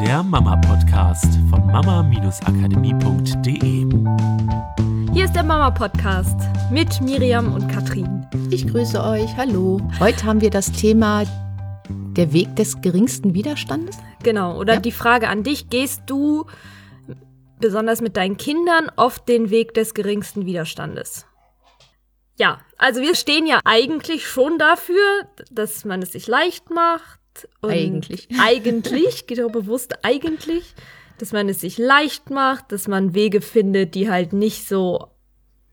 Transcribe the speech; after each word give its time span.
der 0.00 0.22
Mama-Podcast 0.22 1.26
von 1.50 1.66
mama-akademie.de. 1.66 3.86
Hier 5.12 5.24
ist 5.24 5.34
der 5.34 5.42
Mama-Podcast 5.44 6.36
mit 6.70 7.00
Miriam 7.00 7.52
und 7.54 7.68
Katrin. 7.68 8.26
Ich 8.50 8.66
grüße 8.66 9.02
euch, 9.02 9.36
hallo. 9.36 9.80
Heute 10.00 10.24
haben 10.24 10.40
wir 10.40 10.50
das 10.50 10.72
Thema 10.72 11.24
der 11.88 12.32
Weg 12.32 12.54
des 12.56 12.80
geringsten 12.80 13.34
Widerstandes. 13.34 13.98
Genau, 14.22 14.58
oder 14.58 14.74
Ja. 14.74 14.80
die 14.80 14.92
Frage 14.92 15.28
an 15.28 15.42
dich, 15.42 15.68
gehst 15.70 16.02
du 16.06 16.46
besonders 17.60 18.00
mit 18.00 18.16
deinen 18.16 18.36
Kindern 18.36 18.90
oft 18.96 19.28
den 19.28 19.50
Weg 19.50 19.74
des 19.74 19.94
geringsten 19.94 20.46
Widerstandes? 20.46 21.26
Ja, 22.38 22.58
also 22.76 23.00
wir 23.00 23.14
stehen 23.14 23.46
ja 23.46 23.60
eigentlich 23.64 24.28
schon 24.28 24.58
dafür, 24.58 24.96
dass 25.50 25.86
man 25.86 26.02
es 26.02 26.12
sich 26.12 26.26
leicht 26.26 26.68
macht. 26.70 27.18
Eigentlich. 27.62 28.28
Eigentlich, 28.40 29.26
geht 29.26 29.40
auch 29.42 29.50
bewusst 29.52 30.04
eigentlich, 30.04 30.74
dass 31.18 31.32
man 31.32 31.48
es 31.48 31.60
sich 31.60 31.78
leicht 31.78 32.30
macht, 32.30 32.72
dass 32.72 32.88
man 32.88 33.14
Wege 33.14 33.40
findet, 33.40 33.94
die 33.94 34.10
halt 34.10 34.32
nicht 34.32 34.68
so 34.68 35.08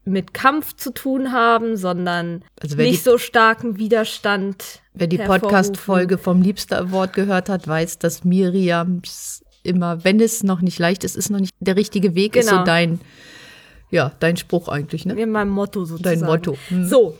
mit 0.05 0.33
Kampf 0.33 0.75
zu 0.75 0.93
tun 0.93 1.31
haben, 1.31 1.77
sondern 1.77 2.43
Also 2.61 2.75
nicht 2.75 2.91
die- 3.05 3.09
so 3.09 3.17
starken 3.17 3.77
Widerstand. 3.77 4.81
Wer 4.93 5.07
die. 5.07 5.17
Podcast-Folge 5.17 6.17
vom 6.17 6.41
Liebster 6.41 6.77
Award 6.79 7.13
gehört 7.13 7.47
hat, 7.49 7.67
weiß, 7.67 7.99
dass 7.99 8.23
Miriams 8.25 9.43
immer, 9.63 10.03
wenn 10.03 10.19
es 10.19 10.43
noch 10.43 10.59
nicht 10.61 10.77
leicht 10.77 11.03
ist, 11.05 11.15
ist 11.15 11.29
noch 11.29 11.39
nicht 11.39 11.53
der 11.61 11.77
richtige 11.77 12.15
Weg, 12.15 12.35
ist 12.35 12.47
so 12.49 12.55
Genau. 12.55 12.65
dein, 12.65 12.99
ja, 13.91 14.11
dein 14.19 14.35
Spruch 14.35 14.67
eigentlich, 14.67 15.05
ne? 15.05 15.15
Wie 15.15 15.25
mein 15.25 15.47
Motto 15.49 15.85
sozusagen. 15.85 16.19
Dein 16.19 16.27
Motto. 16.29 16.57
Hm. 16.67 16.85
So. 16.87 17.17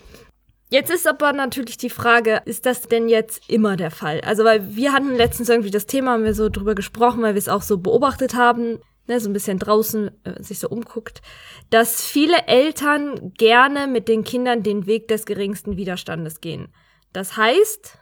Jetzt 0.70 0.90
ist 0.90 1.08
aber 1.08 1.34
natürlich 1.34 1.77
die 1.77 1.90
Frage, 1.90 2.41
ist 2.45 2.66
das 2.66 2.81
denn 2.81 3.08
jetzt 3.08 3.48
immer 3.49 3.76
der 3.76 3.91
Fall? 3.91 4.22
Also, 4.22 4.44
weil 4.44 4.76
wir 4.76 4.91
hatten 4.91 5.16
letztens 5.16 5.49
irgendwie 5.49 5.72
das 5.72 5.86
Thema, 5.86 6.12
haben 6.12 6.23
wir 6.23 6.34
so 6.34 6.49
drüber 6.49 6.73
gesprochen, 6.73 7.22
weil 7.22 7.36
wir 7.36 7.39
es 7.39 7.50
auch 7.50 7.61
so 7.61 7.78
beobachtet 7.78 8.33
haben, 8.33 8.80
ne, 9.08 9.19
so 9.19 9.30
ein 9.30 9.34
bisschen 9.34 9.59
draußen 9.59 10.09
äh, 10.23 10.41
sich 10.41 10.59
so 10.59 10.69
umguckt, 10.69 11.22
dass 11.69 12.03
viele 12.03 12.47
Eltern 12.47 13.34
gerne 13.38 13.88
mit 13.88 14.08
den 14.08 14.23
Kindern 14.23 14.64
den 14.64 14.88
Weg 14.88 15.08
des 15.09 15.25
geringsten 15.25 15.78
Widerstandes 15.78 16.41
gehen. 16.41 16.73
Das 17.11 17.38
heißt, 17.38 18.00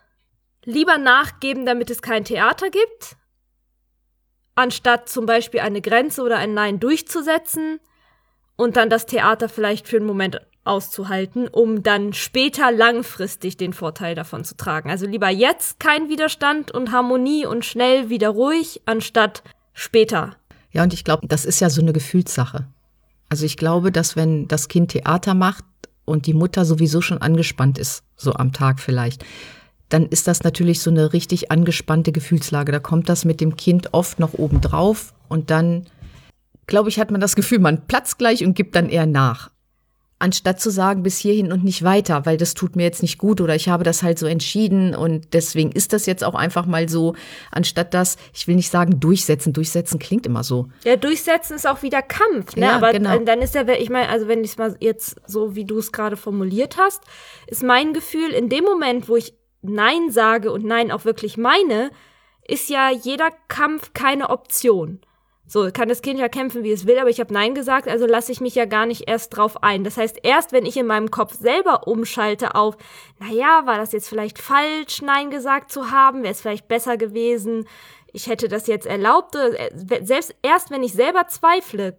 lieber 0.64 0.98
nachgeben, 0.98 1.66
damit 1.66 1.90
es 1.90 2.02
kein 2.02 2.24
Theater 2.24 2.70
gibt, 2.70 3.18
anstatt 4.56 5.10
zum 5.10 5.26
Beispiel 5.26 5.60
eine 5.60 5.82
Grenze 5.82 6.22
oder 6.24 6.38
ein 6.38 6.54
Nein 6.54 6.80
durchzusetzen, 6.80 7.82
und 8.62 8.78
dann 8.78 8.92
das 8.92 9.08
Theater 9.08 9.50
vielleicht 9.50 9.88
für 9.88 9.98
einen 9.98 10.06
Moment 10.06 10.40
auszuhalten, 10.64 11.48
um 11.48 11.84
dann 11.84 12.14
später 12.14 12.72
langfristig 12.72 13.58
den 13.58 13.74
Vorteil 13.74 14.16
davon 14.16 14.44
zu 14.44 14.56
tragen. 14.56 14.90
Also 14.90 15.08
lieber 15.08 15.30
jetzt 15.30 15.80
kein 15.80 16.10
Widerstand 16.10 16.72
und 16.72 16.92
Harmonie 16.92 17.46
und 17.46 17.66
schnell 17.66 18.10
wieder 18.10 18.30
ruhig, 18.30 18.82
anstatt 18.86 19.44
später. 19.74 20.36
Ja, 20.72 20.84
und 20.84 20.94
ich 20.94 21.04
glaube, 21.04 21.28
das 21.28 21.46
ist 21.46 21.60
ja 21.60 21.70
so 21.70 21.82
eine 21.82 21.94
Gefühlssache. 21.94 22.68
Also 23.30 23.46
ich 23.46 23.58
glaube, 23.58 23.92
dass 23.92 24.16
wenn 24.16 24.48
das 24.48 24.68
Kind 24.68 24.92
Theater 24.92 25.34
macht 25.34 25.66
und 26.06 26.26
die 26.28 26.34
Mutter 26.34 26.66
sowieso 26.66 27.02
schon 27.02 27.22
angespannt 27.22 27.78
ist, 27.78 28.04
so 28.16 28.34
am 28.34 28.52
Tag 28.52 28.80
vielleicht, 28.80 29.26
dann 29.90 30.06
ist 30.06 30.28
das 30.28 30.44
natürlich 30.44 30.80
so 30.80 30.90
eine 30.90 31.12
richtig 31.12 31.52
angespannte 31.52 32.12
Gefühlslage. 32.12 32.72
Da 32.72 32.80
kommt 32.80 33.10
das 33.10 33.26
mit 33.26 33.42
dem 33.42 33.58
Kind 33.58 33.94
oft 33.94 34.20
noch 34.20 34.34
oben 34.34 34.62
drauf 34.62 35.14
und 35.28 35.50
dann, 35.50 35.88
glaube 36.68 36.90
ich, 36.90 37.00
hat 37.00 37.12
man 37.12 37.22
das 37.22 37.36
Gefühl, 37.36 37.60
man 37.60 37.88
platzt 37.88 38.18
gleich 38.18 38.46
und 38.46 38.54
gibt 38.54 38.76
dann 38.76 38.90
eher 38.90 39.06
nach. 39.06 39.51
Anstatt 40.22 40.62
zu 40.62 40.70
sagen, 40.70 41.02
bis 41.02 41.18
hierhin 41.18 41.52
und 41.52 41.64
nicht 41.64 41.84
weiter, 41.84 42.26
weil 42.28 42.38
das 42.38 42.54
tut 42.54 42.76
mir 42.76 42.84
jetzt 42.84 43.02
nicht 43.02 43.18
gut 43.18 43.42
oder 43.42 43.56
ich 43.56 43.70
habe 43.70 43.84
das 43.84 44.04
halt 44.04 44.20
so 44.20 44.28
entschieden 44.28 44.94
und 44.94 45.34
deswegen 45.34 45.72
ist 45.72 45.94
das 45.94 46.06
jetzt 46.06 46.24
auch 46.24 46.36
einfach 46.36 46.68
mal 46.68 46.88
so, 46.88 47.16
anstatt 47.52 47.96
das, 47.96 48.18
ich 48.32 48.48
will 48.48 48.56
nicht 48.56 48.70
sagen 48.70 49.00
durchsetzen, 49.00 49.52
durchsetzen 49.52 49.98
klingt 49.98 50.28
immer 50.28 50.44
so. 50.44 50.68
Ja, 50.84 50.96
durchsetzen 50.96 51.56
ist 51.56 51.68
auch 51.68 51.82
wieder 51.82 52.04
Kampf, 52.04 52.56
ne? 52.56 52.68
Ja, 52.68 52.76
Aber 52.76 52.92
genau. 52.92 53.18
dann 53.18 53.42
ist 53.42 53.56
ja, 53.56 53.68
ich 53.68 53.90
meine, 53.90 54.10
also 54.10 54.28
wenn 54.28 54.44
ich 54.44 54.52
es 54.52 54.58
mal 54.58 54.76
jetzt 54.80 55.16
so, 55.26 55.56
wie 55.56 55.66
du 55.66 55.80
es 55.80 55.92
gerade 55.92 56.18
formuliert 56.18 56.78
hast, 56.78 57.02
ist 57.48 57.64
mein 57.64 57.94
Gefühl, 57.94 58.30
in 58.30 58.48
dem 58.48 58.64
Moment, 58.64 59.10
wo 59.10 59.16
ich 59.16 59.34
Nein 59.64 60.12
sage 60.12 60.52
und 60.52 60.66
Nein 60.66 60.92
auch 60.92 61.04
wirklich 61.04 61.38
meine, 61.38 61.90
ist 62.48 62.70
ja 62.70 62.92
jeder 62.92 63.30
Kampf 63.48 63.94
keine 63.94 64.30
Option. 64.30 65.02
So 65.52 65.70
kann 65.70 65.90
das 65.90 66.02
Kind 66.02 66.18
ja 66.18 66.30
kämpfen, 66.30 66.64
wie 66.64 66.72
es 66.72 66.88
will, 66.88 66.98
aber 66.98 67.10
ich 67.10 67.20
habe 67.20 67.34
Nein 67.34 67.54
gesagt, 67.54 67.90
also 67.90 68.06
lasse 68.06 68.32
ich 68.32 68.40
mich 68.40 68.56
ja 68.56 68.64
gar 68.64 68.86
nicht 68.86 69.10
erst 69.10 69.36
drauf 69.36 69.62
ein. 69.64 69.84
Das 69.84 69.98
heißt, 69.98 70.20
erst 70.24 70.54
wenn 70.54 70.66
ich 70.66 70.78
in 70.78 70.88
meinem 70.88 71.12
Kopf 71.12 71.34
selber 71.34 71.90
umschalte 71.90 72.56
auf, 72.56 72.78
naja, 73.20 73.64
war 73.66 73.76
das 73.76 73.92
jetzt 73.92 74.08
vielleicht 74.08 74.40
falsch, 74.40 75.02
Nein 75.02 75.30
gesagt 75.30 75.70
zu 75.70 75.92
haben, 75.92 76.24
wäre 76.24 76.32
es 76.32 76.40
vielleicht 76.40 76.70
besser 76.70 76.96
gewesen, 76.96 77.68
ich 78.14 78.28
hätte 78.28 78.48
das 78.48 78.68
jetzt 78.68 78.88
erlaubt, 78.88 79.36
äh, 79.36 79.70
selbst 80.02 80.34
erst 80.42 80.72
wenn 80.72 80.84
ich 80.84 80.94
selber 80.94 81.28
zweifle, 81.28 81.98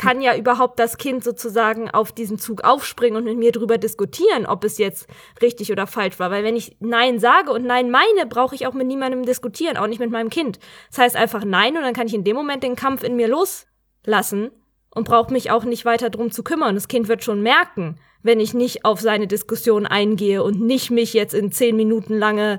kann 0.00 0.22
ja 0.22 0.34
überhaupt 0.34 0.78
das 0.78 0.96
Kind 0.96 1.22
sozusagen 1.22 1.90
auf 1.90 2.10
diesen 2.10 2.38
Zug 2.38 2.64
aufspringen 2.64 3.18
und 3.18 3.24
mit 3.24 3.36
mir 3.36 3.52
drüber 3.52 3.76
diskutieren, 3.76 4.46
ob 4.46 4.64
es 4.64 4.78
jetzt 4.78 5.06
richtig 5.42 5.70
oder 5.70 5.86
falsch 5.86 6.18
war. 6.18 6.30
Weil 6.30 6.42
wenn 6.42 6.56
ich 6.56 6.74
Nein 6.80 7.18
sage 7.18 7.52
und 7.52 7.66
Nein 7.66 7.90
meine, 7.90 8.24
brauche 8.26 8.54
ich 8.54 8.66
auch 8.66 8.72
mit 8.72 8.86
niemandem 8.86 9.26
diskutieren, 9.26 9.76
auch 9.76 9.86
nicht 9.86 10.00
mit 10.00 10.10
meinem 10.10 10.30
Kind. 10.30 10.58
Das 10.88 11.00
heißt 11.00 11.16
einfach 11.16 11.44
Nein 11.44 11.76
und 11.76 11.82
dann 11.82 11.92
kann 11.92 12.06
ich 12.06 12.14
in 12.14 12.24
dem 12.24 12.34
Moment 12.34 12.62
den 12.62 12.76
Kampf 12.76 13.02
in 13.02 13.14
mir 13.14 13.28
loslassen 13.28 14.52
und 14.94 15.06
brauche 15.06 15.34
mich 15.34 15.50
auch 15.50 15.64
nicht 15.64 15.84
weiter 15.84 16.08
drum 16.08 16.30
zu 16.30 16.42
kümmern. 16.42 16.76
Das 16.76 16.88
Kind 16.88 17.08
wird 17.08 17.22
schon 17.22 17.42
merken, 17.42 18.00
wenn 18.22 18.40
ich 18.40 18.54
nicht 18.54 18.86
auf 18.86 19.00
seine 19.00 19.26
Diskussion 19.26 19.84
eingehe 19.84 20.42
und 20.42 20.62
nicht 20.62 20.90
mich 20.90 21.12
jetzt 21.12 21.34
in 21.34 21.52
zehn 21.52 21.76
Minuten 21.76 22.16
lange 22.16 22.58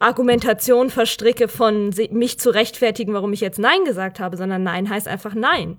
Argumentation 0.00 0.90
verstricke 0.90 1.46
von 1.46 1.94
mich 2.10 2.40
zu 2.40 2.50
rechtfertigen, 2.50 3.14
warum 3.14 3.32
ich 3.32 3.40
jetzt 3.40 3.60
Nein 3.60 3.84
gesagt 3.84 4.18
habe, 4.18 4.36
sondern 4.36 4.64
Nein 4.64 4.90
heißt 4.90 5.06
einfach 5.06 5.34
Nein. 5.34 5.78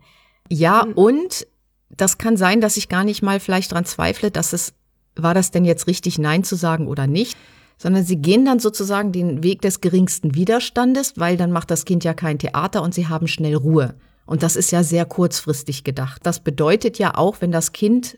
Ja, 0.50 0.81
und 0.81 1.48
das 1.90 2.18
kann 2.18 2.38
sein, 2.38 2.62
dass 2.62 2.78
ich 2.78 2.90
gar 2.90 3.04
nicht 3.04 3.22
mal 3.22 3.40
vielleicht 3.40 3.72
dran 3.72 3.86
zweifle, 3.86 4.31
dass 4.31 4.54
es, 4.54 4.74
war 5.16 5.34
das 5.34 5.52
denn 5.52 5.66
jetzt 5.66 5.88
richtig, 5.88 6.18
Nein 6.18 6.44
zu 6.44 6.56
sagen 6.56 6.88
oder 6.88 7.08
nicht? 7.08 7.38
Sondern 7.78 8.04
sie 8.04 8.18
gehen 8.18 8.46
dann 8.46 8.59
sozusagen 8.59 9.12
den 9.12 9.44
Weg 9.44 9.62
des 9.62 9.81
geringsten 9.81 10.36
Widerstandes, 10.36 11.14
weil 11.18 11.38
dann 11.38 11.52
macht 11.52 11.72
das 11.72 11.86
Kind 11.86 12.04
ja 12.04 12.14
kein 12.14 12.40
Theater 12.40 12.81
und 12.81 12.94
sie 12.94 13.08
haben 13.08 13.28
schnell 13.28 13.56
Ruhe. 13.56 13.96
Und 14.26 14.44
das 14.44 14.56
ist 14.56 14.72
ja 14.72 14.84
sehr 14.84 15.06
kurzfristig 15.06 15.84
gedacht. 15.84 16.22
Das 16.24 16.40
bedeutet 16.40 16.98
ja 16.98 17.16
auch, 17.16 17.42
wenn 17.42 17.52
das 17.52 17.74
Kind 17.74 18.18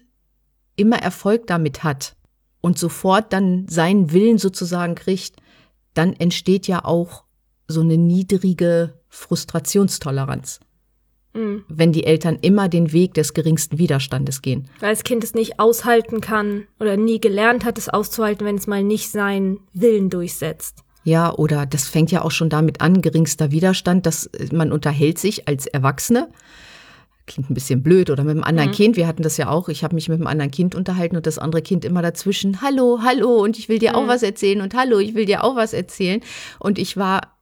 immer 0.75 0.97
Erfolg 0.97 1.47
damit 1.47 1.83
hat 1.83 2.15
und 2.61 2.77
sofort 2.77 3.33
dann 3.33 3.67
seinen 3.67 4.11
Willen 4.11 4.37
sozusagen 4.37 4.95
kriegt, 4.95 5.37
dann 5.93 6.13
entsteht 6.13 6.67
ja 6.67 6.83
auch 6.83 7.23
so 7.67 7.81
eine 7.81 7.97
niedrige 7.97 8.99
Frustrationstoleranz 9.09 10.59
Mhm. 11.35 11.65
wenn 11.67 11.91
die 11.91 12.05
Eltern 12.05 12.37
immer 12.41 12.69
den 12.69 12.93
Weg 12.93 13.13
des 13.13 13.33
geringsten 13.33 13.77
Widerstandes 13.77 14.41
gehen. 14.41 14.69
Weil 14.79 14.91
das 14.91 15.03
Kind 15.03 15.23
es 15.23 15.33
nicht 15.33 15.59
aushalten 15.59 16.21
kann 16.21 16.63
oder 16.79 16.95
nie 16.95 17.19
gelernt 17.19 17.65
hat, 17.65 17.77
es 17.77 17.89
auszuhalten, 17.89 18.45
wenn 18.45 18.55
es 18.55 18.67
mal 18.67 18.83
nicht 18.83 19.11
seinen 19.11 19.59
Willen 19.73 20.09
durchsetzt. 20.09 20.85
Ja, 21.03 21.33
oder 21.33 21.65
das 21.65 21.87
fängt 21.87 22.11
ja 22.11 22.23
auch 22.23 22.31
schon 22.31 22.49
damit 22.49 22.81
an, 22.81 23.01
geringster 23.01 23.51
Widerstand, 23.51 24.05
dass 24.05 24.25
äh, 24.27 24.47
man 24.53 24.71
unterhält 24.71 25.19
sich 25.19 25.47
als 25.47 25.67
Erwachsene. 25.67 26.29
Klingt 27.27 27.49
ein 27.49 27.53
bisschen 27.53 27.83
blöd 27.83 28.09
oder 28.09 28.23
mit 28.23 28.31
einem 28.31 28.43
anderen 28.43 28.71
Kind. 28.71 28.97
Wir 28.97 29.07
hatten 29.07 29.23
das 29.23 29.37
ja 29.37 29.49
auch. 29.49 29.67
Ich 29.67 29.83
habe 29.83 29.95
mich 29.95 30.09
mit 30.09 30.19
einem 30.19 30.27
anderen 30.27 30.51
Kind 30.51 30.75
unterhalten 30.75 31.15
und 31.15 31.25
das 31.25 31.39
andere 31.39 31.63
Kind 31.63 31.83
immer 31.83 32.03
dazwischen. 32.03 32.61
Hallo, 32.61 32.99
hallo 33.03 33.43
und 33.43 33.57
ich 33.57 33.67
will 33.67 33.79
dir 33.79 33.95
auch 33.95 34.07
was 34.07 34.21
erzählen 34.21 34.61
und 34.61 34.75
hallo, 34.75 34.99
ich 34.99 35.15
will 35.15 35.25
dir 35.25 35.43
auch 35.43 35.55
was 35.55 35.73
erzählen. 35.73 36.21
Und 36.59 36.77
ich 36.77 36.97
war 36.97 37.34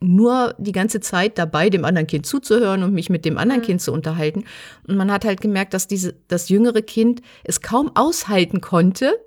nur 0.00 0.54
die 0.58 0.72
ganze 0.72 1.00
Zeit 1.00 1.38
dabei, 1.38 1.68
dem 1.70 1.84
anderen 1.84 2.06
Kind 2.06 2.26
zuzuhören 2.26 2.82
und 2.82 2.94
mich 2.94 3.10
mit 3.10 3.24
dem 3.24 3.36
anderen 3.36 3.62
Kind 3.62 3.82
zu 3.82 3.92
unterhalten. 3.92 4.44
Und 4.88 4.96
man 4.96 5.12
hat 5.12 5.24
halt 5.24 5.40
gemerkt, 5.40 5.74
dass 5.74 5.86
diese, 5.86 6.14
das 6.28 6.48
jüngere 6.48 6.82
Kind 6.82 7.20
es 7.44 7.60
kaum 7.60 7.90
aushalten 7.94 8.60
konnte, 8.60 9.20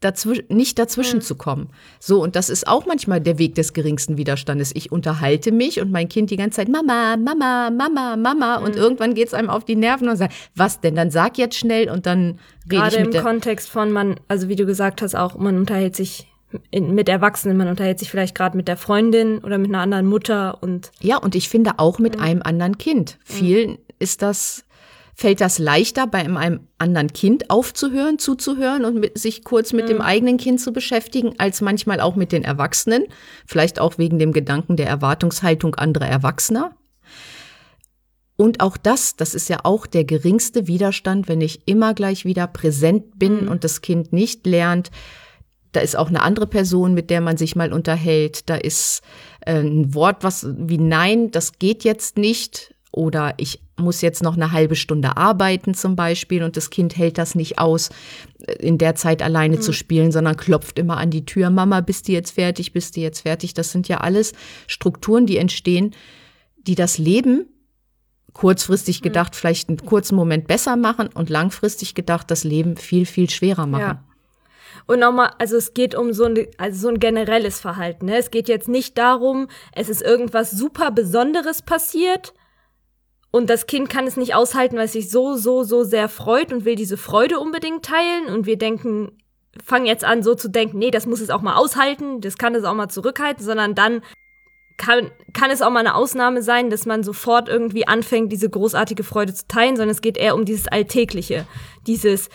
dazwischen, 0.00 0.44
nicht 0.48 0.78
dazwischen 0.78 1.20
zu 1.20 1.34
kommen. 1.34 1.70
So, 1.98 2.22
und 2.22 2.36
das 2.36 2.50
ist 2.50 2.68
auch 2.68 2.86
manchmal 2.86 3.20
der 3.20 3.38
Weg 3.38 3.54
des 3.54 3.72
geringsten 3.72 4.16
Widerstandes. 4.16 4.72
Ich 4.74 4.92
unterhalte 4.92 5.52
mich 5.52 5.80
und 5.80 5.90
mein 5.90 6.08
Kind 6.08 6.30
die 6.30 6.36
ganze 6.36 6.56
Zeit, 6.56 6.68
Mama, 6.68 7.16
Mama, 7.16 7.70
Mama, 7.70 8.16
Mama. 8.16 8.56
Und 8.56 8.76
irgendwann 8.76 9.14
geht's 9.14 9.34
einem 9.34 9.50
auf 9.50 9.64
die 9.64 9.76
Nerven 9.76 10.08
und 10.08 10.16
sagt, 10.16 10.34
was 10.54 10.80
denn? 10.80 10.94
Dann 10.94 11.10
sag 11.10 11.38
jetzt 11.38 11.56
schnell 11.56 11.90
und 11.90 12.06
dann 12.06 12.38
rede 12.70 12.82
Gerade 12.82 12.96
ich 12.96 13.00
im 13.00 13.06
mit 13.06 13.14
der. 13.14 13.22
Kontext 13.22 13.70
von 13.70 13.90
man, 13.90 14.20
also 14.28 14.48
wie 14.48 14.56
du 14.56 14.66
gesagt 14.66 15.02
hast, 15.02 15.16
auch 15.16 15.36
man 15.36 15.56
unterhält 15.56 15.96
sich 15.96 16.28
in, 16.70 16.94
mit 16.94 17.08
Erwachsenen, 17.08 17.56
man 17.56 17.68
unterhält 17.68 17.98
sich 17.98 18.10
vielleicht 18.10 18.34
gerade 18.34 18.56
mit 18.56 18.68
der 18.68 18.76
Freundin 18.76 19.38
oder 19.38 19.58
mit 19.58 19.68
einer 19.68 19.80
anderen 19.80 20.06
Mutter 20.06 20.62
und 20.62 20.90
Ja, 21.00 21.18
und 21.18 21.34
ich 21.34 21.48
finde 21.48 21.78
auch 21.78 21.98
mit 21.98 22.18
einem 22.18 22.42
anderen 22.42 22.78
Kind. 22.78 23.18
Vielen 23.24 23.78
ist 23.98 24.22
das, 24.22 24.64
fällt 25.14 25.40
das 25.40 25.58
leichter, 25.58 26.06
bei 26.06 26.18
einem 26.20 26.60
anderen 26.78 27.12
Kind 27.12 27.50
aufzuhören, 27.50 28.18
zuzuhören 28.18 28.84
und 28.84 29.00
mit, 29.00 29.18
sich 29.18 29.44
kurz 29.44 29.72
mit 29.72 29.88
dem 29.88 30.00
eigenen 30.00 30.38
Kind 30.38 30.60
zu 30.60 30.72
beschäftigen, 30.72 31.34
als 31.38 31.60
manchmal 31.60 32.00
auch 32.00 32.16
mit 32.16 32.32
den 32.32 32.44
Erwachsenen. 32.44 33.04
Vielleicht 33.46 33.78
auch 33.78 33.98
wegen 33.98 34.18
dem 34.18 34.32
Gedanken 34.32 34.76
der 34.76 34.86
Erwartungshaltung 34.86 35.74
anderer 35.74 36.08
Erwachsener. 36.08 36.74
Und 38.36 38.60
auch 38.60 38.76
das, 38.76 39.16
das 39.16 39.34
ist 39.34 39.48
ja 39.48 39.58
auch 39.64 39.86
der 39.86 40.04
geringste 40.04 40.68
Widerstand, 40.68 41.28
wenn 41.28 41.40
ich 41.40 41.66
immer 41.66 41.92
gleich 41.92 42.24
wieder 42.24 42.46
präsent 42.46 43.18
bin 43.18 43.48
und 43.48 43.64
das 43.64 43.80
Kind 43.80 44.12
nicht 44.12 44.46
lernt, 44.46 44.92
Da 45.72 45.80
ist 45.80 45.96
auch 45.96 46.08
eine 46.08 46.22
andere 46.22 46.46
Person, 46.46 46.94
mit 46.94 47.10
der 47.10 47.20
man 47.20 47.36
sich 47.36 47.56
mal 47.56 47.72
unterhält. 47.72 48.48
Da 48.48 48.56
ist 48.56 49.02
äh, 49.40 49.60
ein 49.60 49.94
Wort, 49.94 50.24
was 50.24 50.46
wie 50.56 50.78
Nein, 50.78 51.30
das 51.30 51.58
geht 51.58 51.84
jetzt 51.84 52.16
nicht. 52.16 52.74
Oder 52.90 53.34
ich 53.36 53.60
muss 53.76 54.00
jetzt 54.00 54.22
noch 54.22 54.34
eine 54.34 54.52
halbe 54.52 54.74
Stunde 54.74 55.16
arbeiten 55.16 55.74
zum 55.74 55.94
Beispiel 55.94 56.42
und 56.42 56.56
das 56.56 56.70
Kind 56.70 56.96
hält 56.96 57.18
das 57.18 57.34
nicht 57.34 57.58
aus, 57.58 57.90
in 58.58 58.78
der 58.78 58.94
Zeit 58.94 59.22
alleine 59.22 59.56
mhm. 59.56 59.60
zu 59.60 59.72
spielen, 59.72 60.10
sondern 60.10 60.36
klopft 60.36 60.78
immer 60.78 60.96
an 60.96 61.10
die 61.10 61.26
Tür. 61.26 61.50
Mama, 61.50 61.80
bist 61.80 62.08
du 62.08 62.12
jetzt 62.12 62.30
fertig? 62.32 62.72
Bist 62.72 62.96
du 62.96 63.00
jetzt 63.00 63.20
fertig? 63.20 63.54
Das 63.54 63.72
sind 63.72 63.88
ja 63.88 63.98
alles 63.98 64.32
Strukturen, 64.66 65.26
die 65.26 65.36
entstehen, 65.36 65.94
die 66.56 66.74
das 66.74 66.98
Leben 66.98 67.46
kurzfristig 68.32 69.00
mhm. 69.00 69.04
gedacht 69.04 69.36
vielleicht 69.36 69.68
einen 69.68 69.78
kurzen 69.78 70.14
Moment 70.14 70.46
besser 70.46 70.76
machen 70.76 71.08
und 71.12 71.28
langfristig 71.28 71.94
gedacht 71.94 72.30
das 72.30 72.44
Leben 72.44 72.76
viel, 72.76 73.04
viel 73.04 73.28
schwerer 73.28 73.66
machen. 73.66 73.82
Ja. 73.82 74.04
Und 74.88 75.00
nochmal, 75.00 75.32
also 75.38 75.58
es 75.58 75.74
geht 75.74 75.94
um 75.94 76.14
so 76.14 76.24
ein, 76.24 76.46
also 76.56 76.80
so 76.80 76.88
ein 76.88 76.98
generelles 76.98 77.60
Verhalten. 77.60 78.06
Ne? 78.06 78.16
Es 78.16 78.30
geht 78.30 78.48
jetzt 78.48 78.68
nicht 78.68 78.96
darum, 78.96 79.48
es 79.72 79.90
ist 79.90 80.00
irgendwas 80.00 80.50
super 80.50 80.90
Besonderes 80.90 81.60
passiert 81.60 82.32
und 83.30 83.50
das 83.50 83.66
Kind 83.66 83.90
kann 83.90 84.06
es 84.06 84.16
nicht 84.16 84.34
aushalten, 84.34 84.76
weil 84.78 84.86
es 84.86 84.94
sich 84.94 85.10
so, 85.10 85.36
so, 85.36 85.62
so 85.62 85.84
sehr 85.84 86.08
freut 86.08 86.54
und 86.54 86.64
will 86.64 86.74
diese 86.74 86.96
Freude 86.96 87.38
unbedingt 87.38 87.84
teilen. 87.84 88.34
Und 88.34 88.46
wir 88.46 88.56
denken, 88.56 89.12
fangen 89.62 89.84
jetzt 89.84 90.04
an, 90.04 90.22
so 90.22 90.34
zu 90.34 90.48
denken, 90.48 90.78
nee, 90.78 90.90
das 90.90 91.04
muss 91.06 91.20
es 91.20 91.28
auch 91.28 91.42
mal 91.42 91.56
aushalten, 91.56 92.22
das 92.22 92.38
kann 92.38 92.54
es 92.54 92.64
auch 92.64 92.74
mal 92.74 92.88
zurückhalten, 92.88 93.44
sondern 93.44 93.74
dann 93.74 94.00
kann, 94.78 95.10
kann 95.34 95.50
es 95.50 95.60
auch 95.60 95.70
mal 95.70 95.80
eine 95.80 95.96
Ausnahme 95.96 96.40
sein, 96.40 96.70
dass 96.70 96.86
man 96.86 97.02
sofort 97.02 97.50
irgendwie 97.50 97.86
anfängt, 97.86 98.32
diese 98.32 98.48
großartige 98.48 99.04
Freude 99.04 99.34
zu 99.34 99.46
teilen, 99.48 99.76
sondern 99.76 99.90
es 99.90 100.00
geht 100.00 100.16
eher 100.16 100.34
um 100.34 100.46
dieses 100.46 100.66
Alltägliche, 100.66 101.46
dieses, 101.86 102.30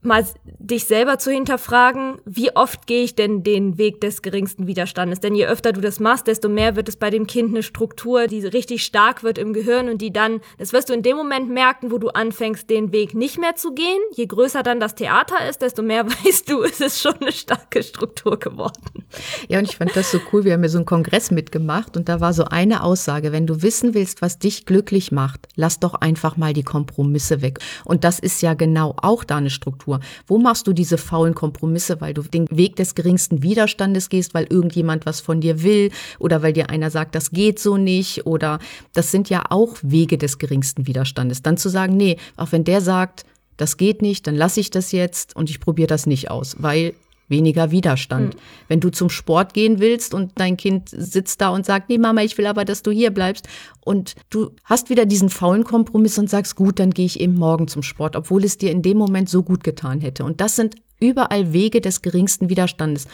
mal 0.00 0.24
dich 0.44 0.84
selber 0.84 1.18
zu 1.18 1.30
hinterfragen, 1.30 2.18
wie 2.24 2.54
oft 2.54 2.86
gehe 2.86 3.02
ich 3.02 3.16
denn 3.16 3.42
den 3.42 3.78
Weg 3.78 4.00
des 4.00 4.22
geringsten 4.22 4.66
Widerstandes? 4.66 5.20
Denn 5.20 5.34
je 5.34 5.46
öfter 5.46 5.72
du 5.72 5.80
das 5.80 5.98
machst, 5.98 6.28
desto 6.28 6.48
mehr 6.48 6.76
wird 6.76 6.88
es 6.88 6.96
bei 6.96 7.10
dem 7.10 7.26
Kind 7.26 7.50
eine 7.50 7.62
Struktur, 7.62 8.28
die 8.28 8.46
richtig 8.46 8.84
stark 8.84 9.24
wird 9.24 9.38
im 9.38 9.52
Gehirn 9.52 9.88
und 9.88 10.00
die 10.00 10.12
dann, 10.12 10.40
das 10.56 10.72
wirst 10.72 10.88
du 10.88 10.94
in 10.94 11.02
dem 11.02 11.16
Moment 11.16 11.50
merken, 11.50 11.90
wo 11.90 11.98
du 11.98 12.08
anfängst, 12.08 12.70
den 12.70 12.92
Weg 12.92 13.14
nicht 13.14 13.38
mehr 13.38 13.56
zu 13.56 13.74
gehen. 13.74 14.00
Je 14.14 14.26
größer 14.26 14.62
dann 14.62 14.78
das 14.78 14.94
Theater 14.94 15.48
ist, 15.48 15.62
desto 15.62 15.82
mehr 15.82 16.06
weißt 16.24 16.48
du, 16.48 16.62
es 16.62 16.80
ist 16.80 17.00
schon 17.00 17.14
eine 17.20 17.32
starke 17.32 17.82
Struktur 17.82 18.38
geworden. 18.38 19.04
Ja, 19.48 19.58
und 19.58 19.64
ich 19.64 19.76
fand 19.76 19.96
das 19.96 20.12
so 20.12 20.20
cool. 20.32 20.44
Wir 20.44 20.52
haben 20.52 20.62
ja 20.62 20.68
so 20.68 20.78
einen 20.78 20.86
Kongress 20.86 21.30
mitgemacht 21.32 21.96
und 21.96 22.08
da 22.08 22.20
war 22.20 22.32
so 22.32 22.44
eine 22.44 22.84
Aussage, 22.84 23.32
wenn 23.32 23.46
du 23.46 23.62
wissen 23.62 23.94
willst, 23.94 24.22
was 24.22 24.38
dich 24.38 24.64
glücklich 24.64 25.10
macht, 25.10 25.48
lass 25.56 25.80
doch 25.80 25.94
einfach 25.94 26.36
mal 26.36 26.52
die 26.52 26.62
Kompromisse 26.62 27.42
weg. 27.42 27.58
Und 27.84 28.04
das 28.04 28.20
ist 28.20 28.42
ja 28.42 28.54
genau 28.54 28.94
auch 29.02 29.24
da 29.24 29.36
eine 29.38 29.50
Struktur. 29.50 29.87
Wo 30.26 30.38
machst 30.38 30.66
du 30.66 30.72
diese 30.72 30.98
faulen 30.98 31.34
Kompromisse, 31.34 32.00
weil 32.00 32.14
du 32.14 32.22
den 32.22 32.46
Weg 32.50 32.76
des 32.76 32.94
geringsten 32.94 33.42
Widerstandes 33.42 34.08
gehst, 34.08 34.34
weil 34.34 34.46
irgendjemand 34.48 35.06
was 35.06 35.20
von 35.20 35.40
dir 35.40 35.62
will 35.62 35.90
oder 36.18 36.42
weil 36.42 36.52
dir 36.52 36.70
einer 36.70 36.90
sagt, 36.90 37.14
das 37.14 37.30
geht 37.30 37.58
so 37.58 37.76
nicht 37.76 38.26
oder 38.26 38.58
das 38.92 39.10
sind 39.10 39.30
ja 39.30 39.44
auch 39.50 39.76
Wege 39.82 40.18
des 40.18 40.38
geringsten 40.38 40.86
Widerstandes. 40.86 41.42
Dann 41.42 41.56
zu 41.56 41.68
sagen, 41.68 41.96
nee, 41.96 42.16
auch 42.36 42.52
wenn 42.52 42.64
der 42.64 42.80
sagt, 42.80 43.24
das 43.56 43.76
geht 43.76 44.02
nicht, 44.02 44.26
dann 44.26 44.36
lasse 44.36 44.60
ich 44.60 44.70
das 44.70 44.92
jetzt 44.92 45.34
und 45.34 45.50
ich 45.50 45.60
probiere 45.60 45.88
das 45.88 46.06
nicht 46.06 46.30
aus, 46.30 46.56
weil 46.58 46.94
weniger 47.28 47.70
Widerstand. 47.70 48.34
Mhm. 48.34 48.38
Wenn 48.68 48.80
du 48.80 48.90
zum 48.90 49.10
Sport 49.10 49.54
gehen 49.54 49.78
willst 49.78 50.14
und 50.14 50.32
dein 50.36 50.56
Kind 50.56 50.88
sitzt 50.90 51.40
da 51.40 51.50
und 51.50 51.66
sagt, 51.66 51.88
nee 51.88 51.98
Mama, 51.98 52.22
ich 52.22 52.36
will 52.38 52.46
aber, 52.46 52.64
dass 52.64 52.82
du 52.82 52.90
hier 52.90 53.10
bleibst 53.10 53.48
und 53.80 54.14
du 54.30 54.50
hast 54.64 54.90
wieder 54.90 55.06
diesen 55.06 55.30
faulen 55.30 55.64
Kompromiss 55.64 56.18
und 56.18 56.30
sagst, 56.30 56.56
gut, 56.56 56.78
dann 56.78 56.90
gehe 56.90 57.06
ich 57.06 57.20
eben 57.20 57.34
morgen 57.34 57.68
zum 57.68 57.82
Sport, 57.82 58.16
obwohl 58.16 58.44
es 58.44 58.58
dir 58.58 58.70
in 58.70 58.82
dem 58.82 58.98
Moment 58.98 59.28
so 59.28 59.42
gut 59.42 59.64
getan 59.64 60.00
hätte. 60.00 60.24
Und 60.24 60.40
das 60.40 60.56
sind 60.56 60.76
überall 61.00 61.52
Wege 61.52 61.80
des 61.80 62.02
geringsten 62.02 62.48
Widerstandes. 62.48 63.06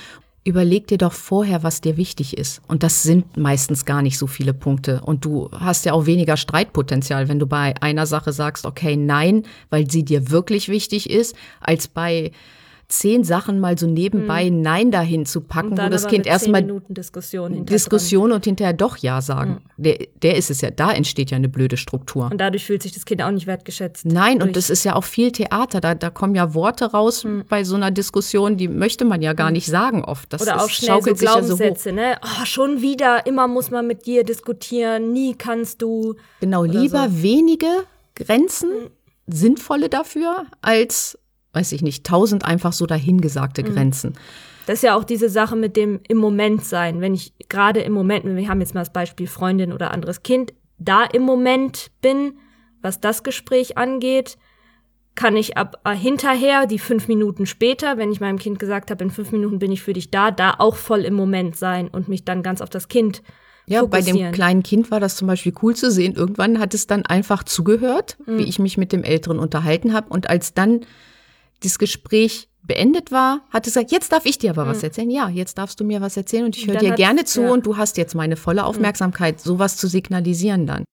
Überleg 0.47 0.87
dir 0.87 0.99
doch 0.99 1.15
vorher, 1.15 1.63
was 1.63 1.81
dir 1.81 1.97
wichtig 1.97 2.37
ist. 2.37 2.61
Und 2.69 2.83
das 2.83 3.03
sind 3.03 3.39
meistens 3.39 3.87
gar 3.87 4.03
nicht 4.03 4.19
so 4.19 4.27
viele 4.27 4.53
Punkte. 4.53 5.01
Und 5.01 5.25
du 5.25 5.49
hast 5.53 5.87
ja 5.87 5.95
auch 5.95 6.05
weniger 6.05 6.37
Streitpotenzial, 6.37 7.29
wenn 7.29 7.39
du 7.39 7.47
bei 7.47 7.75
einer 7.81 8.05
Sache 8.05 8.31
sagst, 8.31 8.67
okay, 8.67 8.95
nein, 8.95 9.45
weil 9.71 9.91
sie 9.91 10.05
dir 10.05 10.31
wirklich 10.31 10.69
wichtig 10.69 11.09
ist, 11.09 11.35
als 11.61 11.89
bei 11.89 12.31
zehn 12.89 13.25
Sachen 13.25 13.61
mal 13.61 13.79
so 13.79 13.87
nebenbei 13.87 14.51
mhm. 14.51 14.61
Nein 14.63 14.91
dahin 14.91 15.27
zu 15.27 15.41
packen, 15.41 15.73
wo 15.73 15.89
das 15.89 16.07
Kind 16.07 16.27
erstmal 16.27 16.63
Diskussion, 16.89 17.67
Diskussion 17.67 18.33
und 18.33 18.45
hinterher 18.45 18.73
doch 18.73 18.97
Ja 18.97 19.21
sagen. 19.21 19.63
Mhm. 19.77 19.83
Der, 19.83 19.99
der 20.23 20.37
ist 20.37 20.51
es 20.51 20.61
ja, 20.61 20.71
da 20.71 20.93
entsteht 20.93 21.31
ja 21.31 21.37
eine 21.37 21.49
blöde 21.49 21.77
Struktur. 21.77 22.31
Und 22.31 22.39
dadurch 22.39 22.65
fühlt 22.65 22.83
sich 22.83 22.93
das 22.93 23.05
Kind 23.05 23.23
auch 23.23 23.31
nicht 23.31 23.47
wertgeschätzt. 23.47 24.07
Nein, 24.07 24.43
und 24.43 24.57
das 24.57 24.71
ist 24.71 24.85
ja 24.85 24.95
auch 24.97 25.05
viel 25.05 25.33
Theater. 25.33 25.81
Da, 25.81 25.95
da 25.95 26.11
kommen 26.11 26.35
ja 26.35 26.55
Worte 26.55 26.87
raus 26.87 27.25
mhm. 27.25 27.45
bei 27.49 27.65
so 27.65 27.77
einer 27.77 27.91
Diskussion, 27.91 28.57
die 28.57 28.69
möchte 28.69 29.05
man 29.05 29.23
ja 29.23 29.33
gar 29.33 29.49
mhm. 29.49 29.55
nicht 29.55 29.67
sagen 29.67 30.05
oft. 30.05 30.33
Das 30.33 30.43
Oder 30.43 30.61
auch 30.61 30.67
ist, 30.67 30.77
schnell 30.77 31.03
so 31.03 31.15
Glaubenssätze, 31.15 31.91
ja 31.91 31.95
so 31.95 32.01
ne? 32.01 32.19
Oh, 32.23 32.45
schon 32.45 32.83
wieder, 32.83 33.27
immer 33.27 33.49
muss 33.49 33.71
man 33.71 33.87
mit 33.87 34.07
dir 34.07 34.25
diskutieren, 34.25 35.13
nie 35.13 35.35
kannst 35.35 35.83
du. 35.83 36.15
Genau, 36.41 36.65
lieber 36.65 37.09
so. 37.09 37.23
wenige 37.23 37.67
Grenzen, 38.15 38.71
mhm. 38.71 38.91
sinnvolle 39.27 39.89
dafür, 39.89 40.47
als 40.61 41.19
weiß 41.55 41.73
ich 41.73 41.83
nicht, 41.83 42.05
tausend 42.05 42.45
einfach 42.45 42.73
so 42.73 42.87
dahingesagte 42.87 43.63
mhm. 43.63 43.75
Grenzen. 43.75 44.13
Das 44.67 44.77
ist 44.77 44.83
ja 44.83 44.97
auch 44.97 45.05
diese 45.05 45.29
Sache 45.29 45.57
mit 45.57 45.77
dem 45.77 46.01
im 46.09 46.17
Moment 46.17 46.65
sein. 46.65 47.01
Wenn 47.01 47.15
ich 47.15 47.35
gerade 47.49 47.81
im 47.81 47.93
Moment, 47.93 48.25
wir 48.25 48.49
haben 48.49 48.61
jetzt 48.61 48.75
mal 48.75 48.81
das 48.81 48.93
Beispiel 48.93 49.27
Freundin 49.27 49.73
oder 49.73 49.91
anderes 49.91 50.23
Kind, 50.23 50.55
da 50.79 51.05
im 51.05 51.23
Moment 51.23 51.91
bin, 52.01 52.35
was 52.81 53.01
das 53.01 53.23
Gespräch 53.23 53.77
angeht, 53.77 54.37
kann 55.15 55.37
ich 55.37 55.57
ab 55.57 55.81
äh, 55.85 55.95
hinterher, 55.95 56.67
die 56.67 56.79
fünf 56.79 57.07
Minuten 57.07 57.47
später, 57.47 57.99
wenn 57.99 58.11
ich 58.11 58.21
meinem 58.21 58.39
Kind 58.39 58.59
gesagt 58.59 58.91
habe, 58.91 59.05
in 59.05 59.11
fünf 59.11 59.31
Minuten 59.31 59.59
bin 59.59 59.71
ich 59.71 59.83
für 59.83 59.93
dich 59.93 60.11
da, 60.11 60.31
da 60.31 60.55
auch 60.59 60.77
voll 60.77 61.05
im 61.05 61.15
Moment 61.15 61.57
sein 61.57 61.89
und 61.89 62.09
mich 62.09 62.25
dann 62.25 62.43
ganz 62.43 62.61
auf 62.61 62.71
das 62.71 62.89
Kind 62.89 63.23
ja, 63.67 63.85
bei 63.87 64.03
dem 64.03 64.33
kleinen 64.33 64.63
Kind 64.63 64.91
war 64.91 65.01
das 65.01 65.17
zum 65.17 65.27
Beispiel 65.27 65.55
cool 65.63 65.75
zu 65.75 65.91
sehen. 65.91 66.15
Irgendwann 66.15 66.59
hat 66.59 66.75
es 66.75 66.87
dann 66.87 67.07
einfach 67.07 67.45
zugehört, 67.45 68.19
mhm. 68.27 68.39
wie 68.39 68.43
ich 68.43 68.59
mich 68.59 68.77
mit 68.77 68.93
dem 68.93 69.05
Älteren 69.05 69.39
unterhalten 69.39 69.95
habe. 69.95 70.11
Und 70.11 70.29
als 70.29 70.53
dann 70.53 70.81
das 71.65 71.79
Gespräch 71.79 72.49
beendet 72.63 73.13
war, 73.13 73.41
hat 73.51 73.67
es 73.67 73.75
gesagt, 73.75 73.93
jetzt 73.93 74.13
darf 74.13 74.25
ich 74.25 74.39
dir 74.39 74.51
aber 74.51 74.67
was 74.67 74.79
hm. 74.79 74.85
erzählen. 74.85 75.11
Ja, 75.11 75.29
jetzt 75.29 75.59
darfst 75.59 75.79
du 75.81 75.85
mir 75.85 76.01
was 76.01 76.17
erzählen 76.17 76.45
und 76.45 76.57
ich 76.57 76.67
höre 76.67 76.77
dir 76.77 76.93
gerne 76.93 77.25
zu 77.25 77.43
ja. 77.43 77.51
und 77.51 77.67
du 77.67 77.77
hast 77.77 77.97
jetzt 77.97 78.15
meine 78.15 78.37
volle 78.37 78.63
hm. 78.63 78.69
Aufmerksamkeit, 78.69 79.41
sowas 79.41 79.77
zu 79.77 79.87
signalisieren 79.87 80.67
dann. 80.67 80.85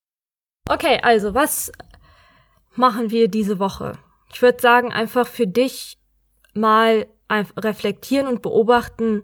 Okay, 0.69 1.00
also 1.01 1.33
was 1.33 1.71
machen 2.75 3.12
wir 3.12 3.27
diese 3.27 3.59
Woche? 3.59 3.97
Ich 4.33 4.41
würde 4.41 4.62
sagen, 4.62 4.91
einfach 4.91 5.27
für 5.27 5.47
dich 5.47 5.97
mal 6.53 7.07
reflektieren 7.57 8.27
und 8.27 8.41
beobachten, 8.41 9.23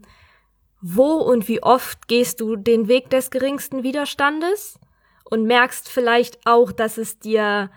wo 0.81 1.15
und 1.15 1.47
wie 1.47 1.61
oft 1.61 2.07
gehst 2.07 2.39
du 2.39 2.55
den 2.55 2.87
Weg 2.87 3.09
des 3.09 3.29
geringsten 3.31 3.83
Widerstandes 3.83 4.79
und 5.25 5.43
merkst 5.43 5.89
vielleicht 5.89 6.45
auch, 6.45 6.71
dass 6.71 6.97
es 6.97 7.19
dir 7.19 7.69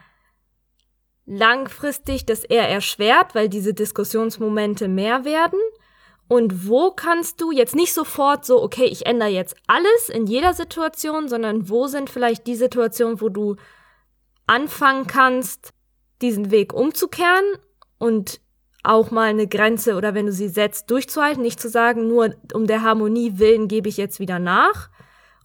langfristig 1.30 2.26
das 2.26 2.44
eher 2.44 2.68
erschwert, 2.68 3.34
weil 3.34 3.48
diese 3.48 3.72
Diskussionsmomente 3.72 4.88
mehr 4.88 5.24
werden? 5.24 5.60
Und 6.26 6.68
wo 6.68 6.90
kannst 6.90 7.40
du 7.40 7.50
jetzt 7.50 7.74
nicht 7.74 7.94
sofort 7.94 8.44
so, 8.44 8.62
okay, 8.62 8.84
ich 8.84 9.06
ändere 9.06 9.30
jetzt 9.30 9.56
alles 9.66 10.08
in 10.08 10.26
jeder 10.26 10.54
Situation, 10.54 11.28
sondern 11.28 11.68
wo 11.68 11.86
sind 11.86 12.10
vielleicht 12.10 12.46
die 12.46 12.56
Situationen, 12.56 13.20
wo 13.20 13.28
du 13.28 13.56
anfangen 14.46 15.06
kannst, 15.06 15.70
diesen 16.20 16.50
Weg 16.50 16.72
umzukehren 16.72 17.44
und 17.98 18.40
auch 18.82 19.10
mal 19.10 19.30
eine 19.30 19.46
Grenze 19.46 19.94
oder 19.94 20.14
wenn 20.14 20.26
du 20.26 20.32
sie 20.32 20.48
setzt, 20.48 20.90
durchzuhalten, 20.90 21.42
nicht 21.42 21.60
zu 21.60 21.68
sagen, 21.68 22.08
nur 22.08 22.34
um 22.54 22.66
der 22.66 22.82
Harmonie 22.82 23.38
willen 23.38 23.68
gebe 23.68 23.88
ich 23.88 23.96
jetzt 23.96 24.20
wieder 24.20 24.38
nach 24.38 24.88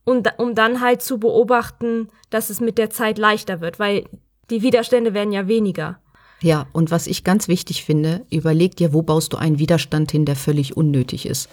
und 0.04 0.28
um 0.38 0.56
dann 0.56 0.82
halt 0.82 1.02
zu 1.02 1.20
beobachten, 1.20 2.10
dass 2.30 2.50
es 2.50 2.60
mit 2.60 2.78
der 2.78 2.90
Zeit 2.90 3.18
leichter 3.18 3.60
wird, 3.60 3.80
weil 3.80 4.06
die 4.50 4.62
Widerstände 4.62 5.14
werden 5.14 5.32
ja 5.32 5.48
weniger. 5.48 6.00
Ja, 6.42 6.68
und 6.74 6.92
was 6.92 7.08
ich 7.08 7.24
ganz 7.24 7.48
wichtig 7.48 7.84
finde, 7.84 8.26
überleg 8.30 8.76
dir, 8.76 8.94
wo 8.94 9.02
baust 9.02 9.34
du 9.34 9.38
einen 9.38 9.60
Widerstand 9.60 10.12
hin, 10.12 10.26
der 10.26 10.36
völlig 10.36 10.78
unnötig 10.78 11.26
ist. 11.26 11.50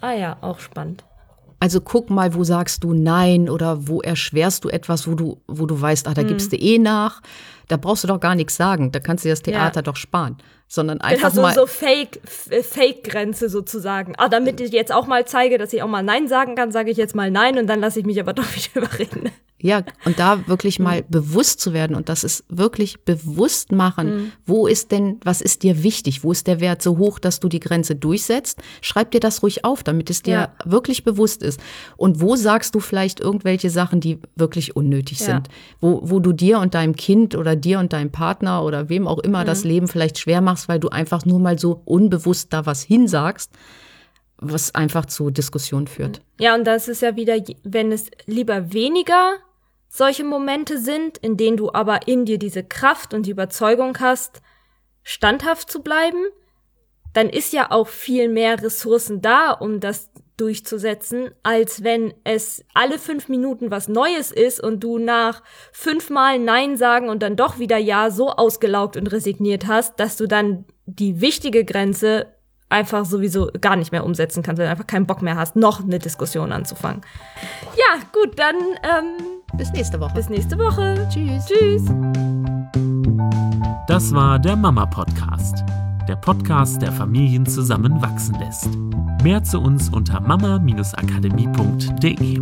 Ah 0.00 0.12
ja, 0.12 0.36
auch 0.40 0.58
spannend. 0.58 1.04
Also 1.62 1.80
guck 1.80 2.10
mal, 2.10 2.34
wo 2.34 2.42
sagst 2.42 2.82
du 2.82 2.92
Nein 2.92 3.48
oder 3.48 3.86
wo 3.86 4.00
erschwerst 4.00 4.64
du 4.64 4.68
etwas, 4.68 5.06
wo 5.06 5.14
du, 5.14 5.40
wo 5.46 5.66
du 5.66 5.80
weißt, 5.80 6.08
ah, 6.08 6.14
da 6.14 6.22
hm. 6.22 6.28
gibst 6.28 6.52
du 6.52 6.56
eh 6.56 6.78
nach. 6.78 7.22
Da 7.68 7.76
brauchst 7.76 8.02
du 8.02 8.08
doch 8.08 8.18
gar 8.18 8.34
nichts 8.34 8.56
sagen. 8.56 8.90
Da 8.90 8.98
kannst 8.98 9.24
du 9.24 9.28
dir 9.28 9.32
das 9.32 9.42
Theater 9.42 9.78
ja. 9.78 9.82
doch 9.82 9.94
sparen. 9.94 10.38
Sondern 10.66 11.00
einfach 11.00 11.26
also 11.26 11.42
mal. 11.42 11.54
so 11.54 11.66
Fake, 11.66 12.20
Fake-Grenze 12.26 13.48
sozusagen. 13.48 14.14
Ah, 14.18 14.28
damit 14.28 14.60
ich 14.60 14.72
jetzt 14.72 14.92
auch 14.92 15.06
mal 15.06 15.24
zeige, 15.24 15.56
dass 15.56 15.72
ich 15.72 15.82
auch 15.84 15.88
mal 15.88 16.02
Nein 16.02 16.26
sagen 16.26 16.56
kann, 16.56 16.72
sage 16.72 16.90
ich 16.90 16.96
jetzt 16.96 17.14
mal 17.14 17.30
Nein 17.30 17.56
und 17.58 17.68
dann 17.68 17.78
lasse 17.78 18.00
ich 18.00 18.06
mich 18.06 18.18
aber 18.18 18.32
doch 18.32 18.56
wieder 18.56 18.84
überreden. 18.86 19.30
Ja, 19.64 19.84
und 20.04 20.18
da 20.18 20.48
wirklich 20.48 20.80
mal 20.80 21.04
bewusst 21.08 21.60
zu 21.60 21.72
werden 21.72 21.94
und 21.94 22.08
das 22.08 22.24
ist 22.24 22.44
wirklich 22.48 23.00
bewusst 23.04 23.70
machen. 23.70 24.32
Wo 24.44 24.66
ist 24.66 24.90
denn, 24.90 25.20
was 25.22 25.40
ist 25.40 25.62
dir 25.62 25.84
wichtig? 25.84 26.24
Wo 26.24 26.32
ist 26.32 26.48
der 26.48 26.60
Wert 26.60 26.82
so 26.82 26.98
hoch, 26.98 27.20
dass 27.20 27.38
du 27.38 27.48
die 27.48 27.60
Grenze 27.60 27.94
durchsetzt? 27.94 28.60
Schreib 28.80 29.12
dir 29.12 29.20
das 29.20 29.40
ruhig 29.44 29.64
auf, 29.64 29.84
damit 29.84 30.10
es 30.10 30.20
dir 30.22 30.32
Ja. 30.34 30.54
wirklich 30.64 31.04
bewusst 31.04 31.44
ist. 31.44 31.60
Und 31.96 32.20
wo 32.20 32.34
sagst 32.34 32.74
du 32.74 32.80
vielleicht 32.80 33.20
irgendwelche 33.20 33.70
Sachen, 33.70 34.00
die 34.00 34.18
wirklich 34.34 34.74
unnötig 34.74 35.20
Ja. 35.20 35.26
sind? 35.26 35.48
Wo, 35.80 36.00
wo 36.02 36.18
du 36.18 36.32
dir 36.32 36.58
und 36.58 36.74
deinem 36.74 36.96
Kind 36.96 37.36
oder 37.36 37.54
dir 37.54 37.78
und 37.78 37.92
deinem 37.92 38.10
Partner 38.10 38.64
oder 38.64 38.88
wem 38.88 39.06
auch 39.06 39.20
immer 39.20 39.44
das 39.44 39.62
Leben 39.62 39.86
vielleicht 39.86 40.18
schwer 40.18 40.40
machst, 40.40 40.68
weil 40.68 40.80
du 40.80 40.88
einfach 40.88 41.24
nur 41.24 41.38
mal 41.38 41.56
so 41.56 41.82
unbewusst 41.84 42.52
da 42.52 42.66
was 42.66 42.82
hinsagst, 42.82 43.52
was 44.38 44.74
einfach 44.74 45.06
zu 45.06 45.30
Diskussionen 45.30 45.86
führt. 45.86 46.20
Ja, 46.40 46.56
und 46.56 46.64
das 46.64 46.88
ist 46.88 47.00
ja 47.02 47.14
wieder, 47.14 47.36
wenn 47.62 47.92
es 47.92 48.06
lieber 48.26 48.72
weniger 48.72 49.34
solche 49.92 50.24
Momente 50.24 50.78
sind, 50.78 51.18
in 51.18 51.36
denen 51.36 51.58
du 51.58 51.70
aber 51.70 52.08
in 52.08 52.24
dir 52.24 52.38
diese 52.38 52.64
Kraft 52.64 53.12
und 53.12 53.26
die 53.26 53.30
Überzeugung 53.30 53.98
hast, 54.00 54.40
standhaft 55.02 55.70
zu 55.70 55.82
bleiben, 55.82 56.24
dann 57.12 57.28
ist 57.28 57.52
ja 57.52 57.70
auch 57.70 57.88
viel 57.88 58.30
mehr 58.30 58.62
Ressourcen 58.62 59.20
da, 59.20 59.50
um 59.50 59.80
das 59.80 60.10
durchzusetzen, 60.38 61.30
als 61.42 61.84
wenn 61.84 62.14
es 62.24 62.64
alle 62.72 62.98
fünf 62.98 63.28
Minuten 63.28 63.70
was 63.70 63.86
Neues 63.86 64.32
ist 64.32 64.62
und 64.62 64.80
du 64.80 64.96
nach 64.96 65.42
fünfmal 65.72 66.38
Nein 66.38 66.78
sagen 66.78 67.10
und 67.10 67.22
dann 67.22 67.36
doch 67.36 67.58
wieder 67.58 67.76
Ja 67.76 68.10
so 68.10 68.30
ausgelaugt 68.30 68.96
und 68.96 69.12
resigniert 69.12 69.66
hast, 69.66 70.00
dass 70.00 70.16
du 70.16 70.26
dann 70.26 70.64
die 70.86 71.20
wichtige 71.20 71.66
Grenze 71.66 72.32
einfach 72.72 73.04
sowieso 73.04 73.50
gar 73.60 73.76
nicht 73.76 73.92
mehr 73.92 74.04
umsetzen 74.04 74.42
kannst, 74.42 74.58
weil 74.58 74.66
du 74.66 74.70
einfach 74.72 74.86
keinen 74.86 75.06
Bock 75.06 75.22
mehr 75.22 75.36
hast, 75.36 75.54
noch 75.56 75.82
eine 75.84 75.98
Diskussion 75.98 76.52
anzufangen. 76.52 77.02
Ja, 77.76 78.00
gut, 78.12 78.38
dann 78.38 78.54
ähm, 78.82 79.22
Bis 79.54 79.72
nächste 79.72 79.98
Woche. 80.00 80.14
bis 80.14 80.28
nächste 80.28 80.58
Woche. 80.58 81.08
Tschüss. 81.10 81.46
Tschüss. 81.46 81.82
Das 83.86 84.12
war 84.14 84.38
der 84.38 84.56
Mama 84.56 84.86
Podcast, 84.86 85.62
der 86.08 86.16
Podcast, 86.16 86.80
der 86.80 86.92
Familien 86.92 87.44
zusammenwachsen 87.46 88.36
lässt. 88.40 88.70
Mehr 89.22 89.42
zu 89.44 89.60
uns 89.60 89.90
unter 89.90 90.20
mama-akademie.de. 90.20 92.40